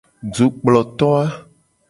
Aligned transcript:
Dukploto 0.37 1.09
a. 1.19 1.23